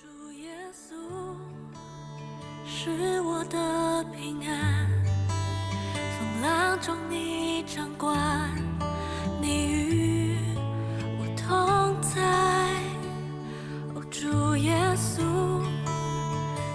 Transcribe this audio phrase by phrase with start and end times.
[0.00, 0.94] 主耶稣
[2.64, 4.88] 是我的平安，
[6.16, 8.18] 风浪中你掌管，
[9.42, 10.38] 你与
[11.18, 12.18] 我同在。
[13.94, 15.62] 哦，主耶稣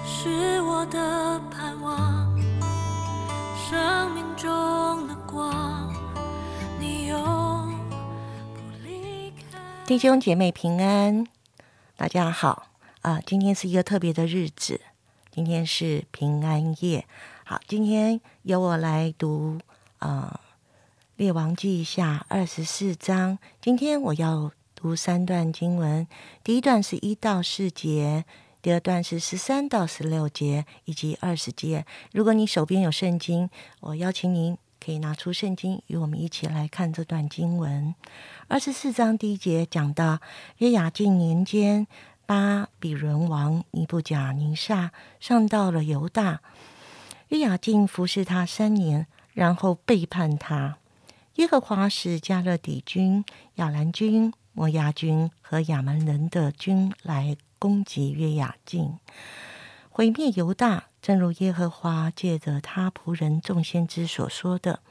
[0.06, 2.32] 是我的盼望，
[3.68, 5.92] 生命中的光，
[6.80, 7.18] 你永
[8.54, 9.60] 不离开。
[9.88, 11.26] 弟兄姐妹平安，
[11.98, 12.68] 大家好
[13.06, 13.22] 啊！
[13.24, 14.82] 今天是一个特别的日子，
[15.30, 17.06] 今天是平安夜。
[17.44, 19.60] 好，今天由我来读
[20.00, 20.40] 啊
[21.16, 23.38] 《列王记下》二十四章。
[23.62, 26.08] 今天我要读三段经文，
[26.44, 28.26] 第一段是一到四节，
[28.64, 31.86] 第二段是十三到十六节，以及二十节。
[32.12, 33.48] 如果你手边有圣经，
[33.82, 37.94] 我邀请您可以拿出圣经，与我们一起来看这段经文。
[38.48, 40.20] 二十四章第一节讲到
[40.58, 41.86] 约雅敬年间，
[42.26, 46.42] 巴比伦王尼布甲尼撒上到了犹大，
[47.30, 50.78] 约雅敬服侍他三年，然后背叛他。
[51.36, 53.24] 耶和华使加勒底军、
[53.56, 58.98] 亚兰军、摩亚军和亚门人的军来攻击约雅敬，
[59.98, 64.82] 毁灭犹大，正如耶和华借着他仆人众先知所说的。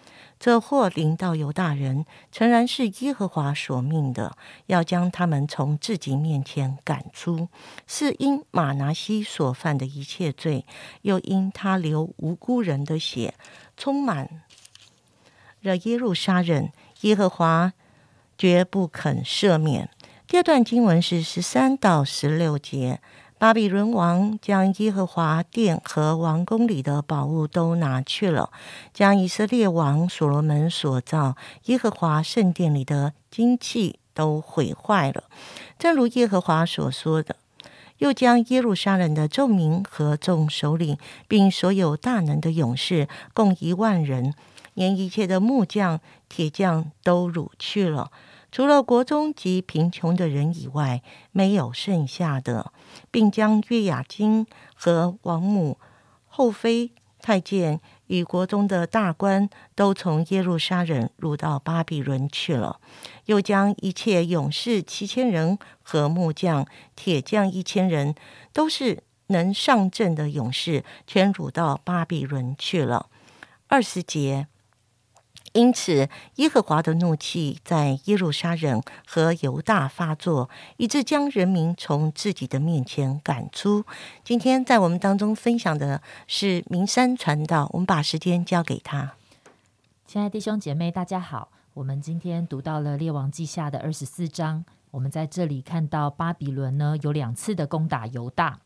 [0.40, 7.48] 这祸临到犹大人，诚然是耶和华所命的，要将他们从自己面前赶出，
[7.86, 10.64] 是因马拿西所犯的一切罪，
[11.02, 13.34] 又因他流无辜人的血，
[13.76, 14.42] 充满
[15.60, 16.70] 了耶路撒冷，
[17.02, 17.74] 耶和华
[18.38, 19.90] 绝不肯赦免。
[20.26, 23.02] 第二段经文是十三到十六节。
[23.44, 28.48] 巴比伦王将耶和华殿和王宫里的宝物都拿去了，
[28.94, 35.24] 将以色列王所罗门所造耶和华圣殿里的金器都毁坏了，
[35.78, 37.36] 正如耶和华所说的。
[37.98, 40.96] 又将耶路撒冷的众民和众首领，
[41.28, 44.32] 并所有大能的勇士，共一万人，
[44.72, 48.10] 连一切的木匠、铁匠都掳去了。
[48.54, 52.72] 除了国中及贫穷的人以外，没有剩下的，
[53.10, 55.76] 并将约雅金和王母、
[56.28, 62.78] 后妃、太监与国中的大官都从耶路撒冷掳到巴比伦去了。
[63.24, 68.14] 又将一切勇士七千人和木匠、铁匠一千人，
[68.52, 73.06] 都是能上阵的勇士，全掳到巴比伦去了。
[73.66, 74.46] 二十节。
[75.54, 83.84] 因此，耶和华的怒气在耶路撒冷和犹大发作，以致将人民从自己的面前赶出。
[84.24, 89.14] 今天在我们当中分享的是明山传道，我们把时间交给他。
[90.04, 91.50] 亲爱的弟兄姐妹，大家好。
[91.74, 98.58] 我们今天读到了列王记下的二十四章，我们在这里看到巴比伦呢有两次的攻打犹大。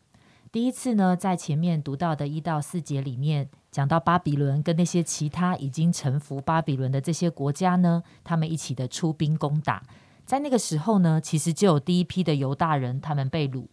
[0.50, 3.48] 第一次呢，在前面读到的一到四节里面。
[3.70, 9.82] 讲到巴比伦跟那些其他已经臣服巴比伦的这些国家呢，他们一起的出兵攻打，
[10.24, 13.66] 在那个时候呢，其实就有第一批的犹大人他们被掳，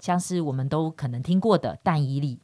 [0.00, 2.40] 像是我们都可能听过的但以里。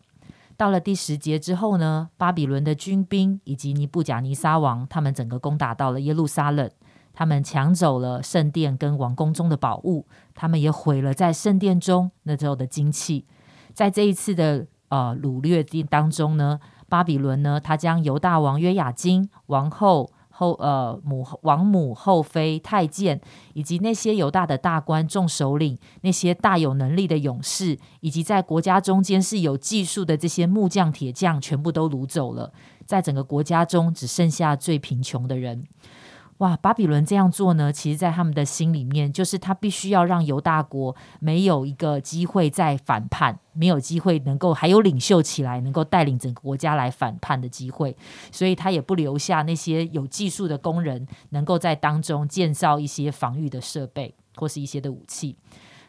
[0.57, 6.71] 到了第十节之后呢，巴比伦的军兵以及尼布甲尼撒王他们整个攻打到了耶路撒冷，
[7.13, 13.27] 他们抢走了圣殿跟王宫中的宝物，他们也毁了在圣殿中那时候的金器。
[13.75, 16.59] 在这一次的呃掳掠当中呢。
[16.87, 23.21] 巴比伦呢，他将犹大王约雅金、王后后呃母王母后妃、太监，
[23.55, 32.53] 以及那些犹大的大官、众首领，那些大有能力的勇士，以及在国家中间是有技术的这些木匠、铁匠，全部都掳走了。
[32.87, 35.65] 在整个国家中，只剩下最贫穷的人。
[36.39, 37.72] 哇，巴比伦这样做呢？
[37.72, 47.97] 其实，在他们的心里面，就是他必须要让犹大国没有一个机会再反叛，没有机会能够还有领袖起来，能够带领整个国家来反叛的机会。
[48.33, 55.37] 所以他也不留下那些有技术的工人，能够在当中建造一些防御的设备或是一些的武器。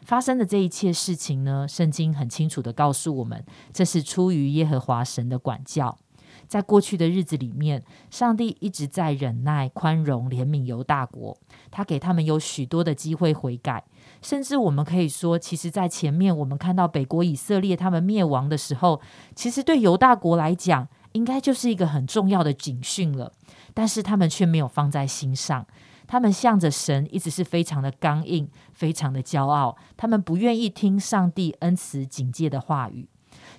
[0.02, 5.98] 发生的这一切事情呢，圣经很清楚的告诉我们，这是出于耶和华神的管教。
[6.46, 11.36] 在过去的日子里面，上帝一直在忍耐、宽容、怜悯犹大国，
[11.70, 13.84] 他给他们有许多的机会悔改。
[14.22, 19.00] 甚至我们可以说，其实，在前面我们看到北国以色列他们灭亡的时候，
[19.34, 23.32] 其实对犹大国来讲，应该就是一个很重要的警讯了。
[23.74, 25.66] 但是他们却没有放在心上，
[26.06, 33.08] 他们向着神一直是非常的刚硬，非常的骄傲，他们不愿意听上帝恩慈警戒的话语。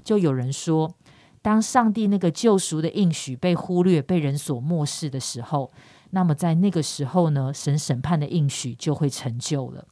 [0.03, 0.95] 就有人说。
[1.47, 5.71] 当上帝那个救赎的应许被忽略、被人所漠视的时候，
[6.09, 9.87] 那么在那个时候呢，神审判的应许就会成就了。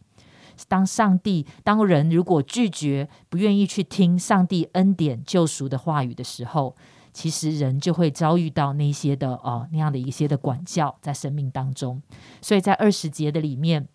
[0.67, 6.75] 当上帝当人如果拒绝不愿意去听上帝恩典救赎的话语的时候，
[7.13, 12.01] 其实人就会遭遇到那些的哦那样的一些的管教在生命当中。
[12.41, 13.87] 所以在二十节的里面，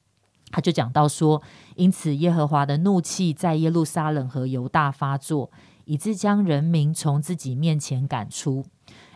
[0.50, 1.42] 他就讲到说，
[1.76, 5.50] 因此耶和华的怒气在耶路撒冷和犹大发作，
[5.90, 8.64] 以致将人民从自己面前赶出。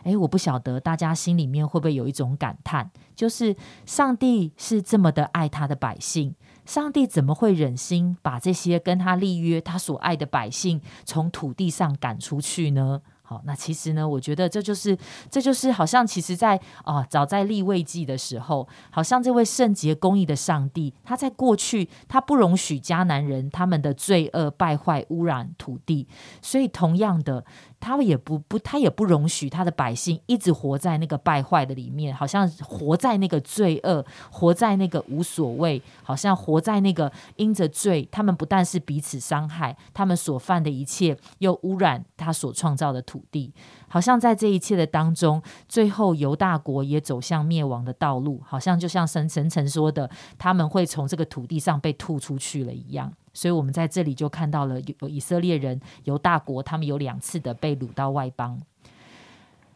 [0.03, 3.55] 诶，我不晓得大家心里面会不会有一种感叹，就是
[3.85, 6.35] 上帝是这么的爱他的百姓，
[6.65, 13.01] 上帝怎么会忍心把这些跟他立约、他所爱的百姓从土地上赶出去呢？
[13.27, 14.95] 好，那其实呢，我觉得这就是，
[15.31, 26.07] 这就是好像其实，在啊，早在立位记的时候，好像这位圣洁公义的上帝，他在过去他不容许迦南人他们的罪恶败坏污染土地，
[26.41, 27.43] 所以同样的。
[27.85, 43.53] 他们也不不，他也不容许他的百姓一直活在那个败坏的里面，好像活在那个罪恶，活在那个无所谓，好像活在那个因着罪，他们不但是彼此伤害，他们所犯的一切又污染他所创造的土地，
[43.87, 45.39] 好像在这一切的当中，
[45.69, 50.09] 最后犹大国也走向灭亡的道路，好像就像神神曾说的，
[50.39, 53.13] 他们会从这个土地上被吐出去了一样。
[53.35, 58.59] 所以，我们在这里就看到了有以色列人犹大国，他们有两次的被掳到外邦。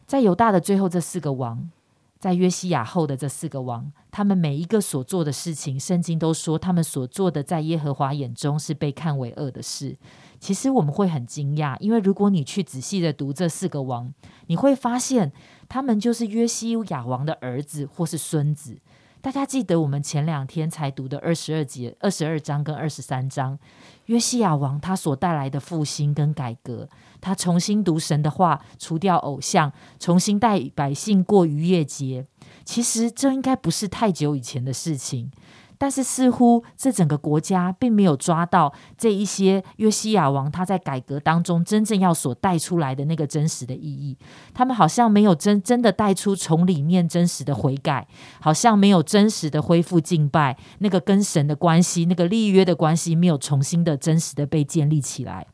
[0.06, 1.70] 在犹大的最后这四个王，
[2.18, 9.96] 在约西亚后的这四个王，他们每一个所做的事情，圣经都说他们所做的在耶和华眼中是被看为恶的事。
[10.40, 14.12] 其实我们会很惊讶，因为如果你去仔细的读这四个王，
[14.46, 15.30] 你会发现
[15.68, 18.78] 他们就是约西亚王的儿子或是孙子。
[19.22, 23.58] 大家记得我们前两天才读的二十二节、二十二章跟二十三章，
[24.06, 26.88] 约西亚王他所带来的复兴跟改革，
[27.20, 32.26] 他重新读神的话，除掉偶像，重新带百姓过逾越节。
[32.64, 35.30] 其实这应该不是太久以前的事情。
[35.80, 44.14] 但是似乎这整个国家并没有抓到这一些约西亚王他在改革当中真正要所带出来的那个真实的意义，
[44.52, 48.06] 他们好像没有真真的带出从里面真实的悔改，
[48.42, 55.46] 好像没有真实的恢复敬拜，那个跟神的关系，那个立约的关系没有重新的真实的被建立起来，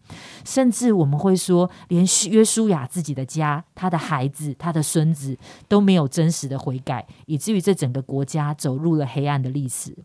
[0.45, 5.39] 甚至我们会说，连约书亚自己的家，他的孩子，他的孙子
[5.69, 9.97] 都没有真实的悔改，以至于这整个国家走入了黑暗的历史。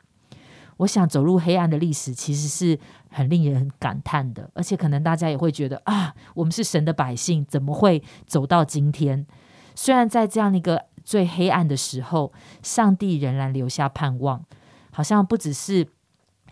[0.81, 2.80] 我想走入黑暗的历史，其实是
[3.10, 9.28] 很令人感叹的，而且可能大家也会觉得啊，我们是神的百姓，怎么会走到今天？
[9.75, 12.33] 虽然在这样一个最黑暗的时候，
[12.63, 14.44] 上帝仍然留下盼望，
[14.92, 15.88] 好像不只是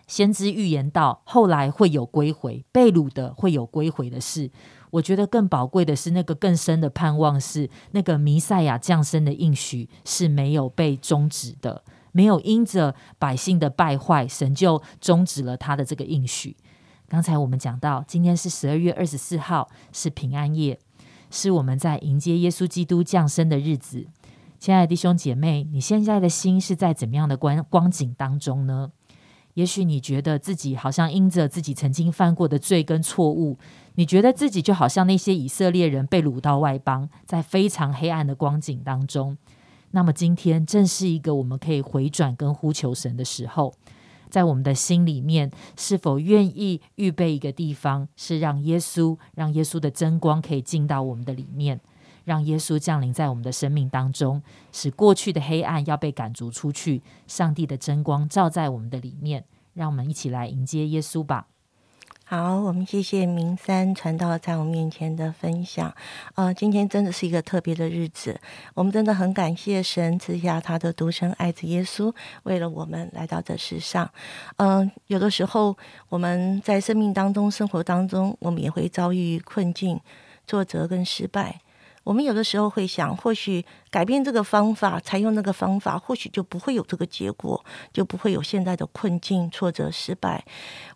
[0.06, 4.48] 先知预言到后来会有归回、被掳的会有归回的事。
[4.90, 11.82] 我觉得更宝贵的是那个更深的盼望，是那个弥赛亚降生的应许是没有被终止的。
[12.12, 16.56] 没有因着百姓的败坏，神就终止了他的这个应许。
[17.08, 20.78] 刚才我们讲到，今天是十二月二十四号，是平安夜，
[21.30, 24.06] 是我们在迎接耶稣基督降生的日子。
[24.58, 28.92] 亲爱的弟兄姐妹，你现在的心是在怎么样的光光景当中呢？
[29.54, 33.58] 也许你觉得自己好像因着自己曾经犯过的罪跟错误，
[33.96, 39.36] 你觉得自己就好像那些以色列人被掳到外邦，在非常黑暗的光景当中。
[39.92, 43.74] 那么今天正是一个我们可以回转跟呼求神的时候，
[44.28, 51.80] 在我们的心里面，是否愿意预备一个地方，是让耶稣、让耶稣的真光可以进到我们的里面，
[52.24, 59.44] 让耶稣降临在我们的生命当中，使过去的黑暗要被赶逐出去，上帝的真光照在我们的里面，
[59.74, 61.48] 让我们一起来迎接耶稣吧。
[62.32, 65.92] 好，我们谢谢明三传道在我面前的分享。
[66.36, 68.40] 呃，今天真的是一个特别的日子，
[68.72, 74.08] 我们真的很感谢神赐下他的独生爱子耶稣，为了我们来到这世上。
[74.58, 75.76] 嗯，有的时候
[76.08, 80.00] 我们在生命当中、生活当中，我们也会遭遇困境、
[80.46, 81.60] 挫折跟失败。
[82.02, 90.44] 我们有的时候会想，或许改变这个方法，采用那个方法，或许就不会有这个结果，就不会有现在的困境、挫折、失败。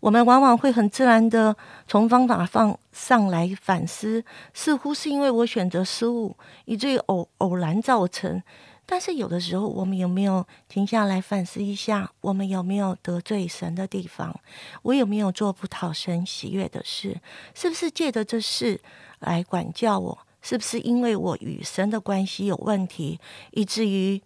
[0.01, 1.55] 我们往往会很自然的
[1.87, 8.43] 从方法放上来反思，似乎是因为我选择失误，以至于偶偶然造成。
[8.87, 14.39] 但是有的时候，我们有没有停下来反思一下，我们有没有得罪神的地方？
[14.83, 17.19] 我有没有做不讨神喜悦的事？
[17.55, 18.81] 是不是借着这事
[19.21, 20.19] 来管教我？
[20.45, 23.19] 是不是因为我与神的关系有问题，
[23.53, 24.21] 以至于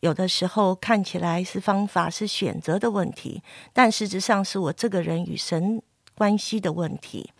[0.00, 3.42] 有的时候看起来是方法是选择的问题，
[3.72, 5.82] 但实质上是我这个人与神
[6.14, 7.30] 关系的问题。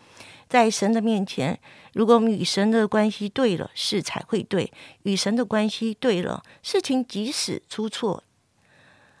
[0.49, 1.59] 在神的面前，
[1.93, 4.71] 如果我们与神的关系对了，事才会对；
[5.03, 8.23] 与神的关系对了，事情即使出错、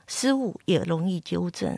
[0.07, 1.77] 失误也容易纠正。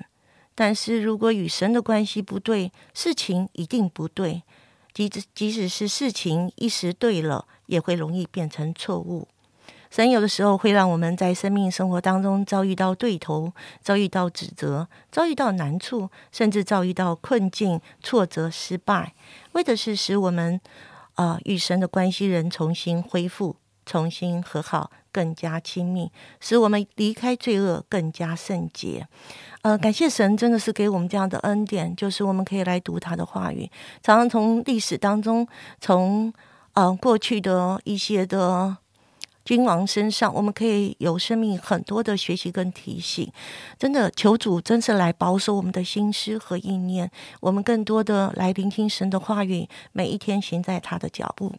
[0.56, 4.44] 但是如果与神的关系不对，事情一定不对。
[4.98, 9.28] 即即使是事情一时对了，也会容易变成错误。
[9.90, 19.14] 神有的时候会让我们在生命生活当中遭遇到对头，遭遇到指责，遭遇到难处，甚至遭遇到困境、挫折、失败，
[19.54, 20.60] 为的是使我们
[21.16, 23.56] 啊与神的关系人重新恢复、
[23.88, 29.08] 重新和好、更加亲密，使我们离开罪恶更加圣洁。
[29.64, 33.72] 呃，感谢神，真的是给我们这样的恩典，就是我们可以来读他的话语，
[34.04, 35.48] 常常从历史当中，
[35.80, 36.34] 从
[36.74, 38.78] 呃过去的一些的。
[39.48, 43.32] 君王身上，我们可以有生命很多的学习跟提醒。
[43.80, 51.56] 真的，求主真是来保守我们的心思和意念，我们更多的来聆听神的话语，每一天行在他的脚步，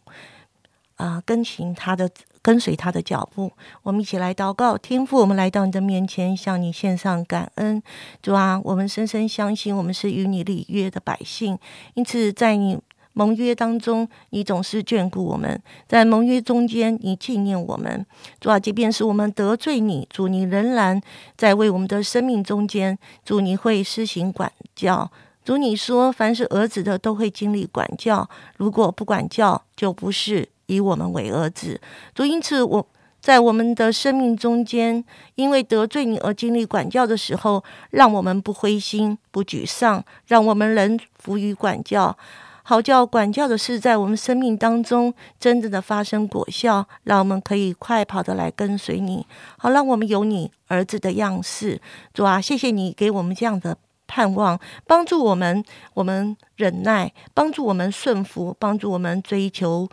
[0.98, 2.08] 啊，跟行他的，
[2.42, 3.50] 跟随他的脚步。
[3.82, 7.82] 我们一起来祷告，天父，我们来到你的面前，向你献上感恩。
[8.22, 11.58] 主啊，我们深深相信，我们是与你立约的百姓，
[11.94, 12.78] 因此在你。
[13.14, 18.06] 盟约当中，你总是眷顾我们；在盟约中间，你纪念我们。
[18.40, 21.02] 主啊，即便是我们得罪你，主你仍然
[21.36, 25.10] 在为我们的生命中间，主你会施行管教。
[25.44, 31.80] 主你说，凡是儿子的都会经历管教，如果不管教，就不是以我们为儿子。
[32.14, 32.86] 主因此，我
[33.20, 42.16] 在我们的生命中间，因为得罪你而经历管教的时候，让我们不灰心、不沮丧，让我们能服于管教。
[42.62, 49.26] 好叫管教的事，在我们生命当中真正的发生果效，让我们可以快跑的来跟随你。
[49.56, 51.80] 好，让我们有你儿子的样式。
[52.12, 59.88] 主啊，谢谢你给我们这样的盼望，帮助我们，我们忍耐，帮助我们顺服，帮助我们追求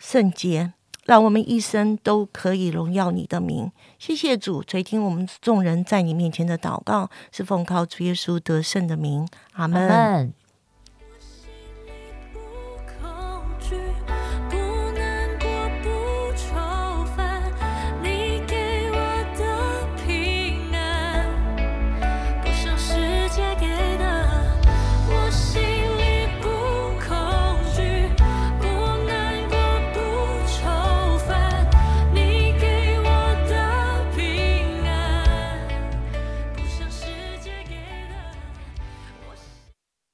[0.00, 0.72] 圣洁，
[1.04, 3.70] 让我们一生都可以荣耀你的名。
[3.98, 9.28] 谢谢主垂听我们众人在你面前的祷告，是奉靠主耶稣得胜的名。
[9.52, 10.32] 阿门。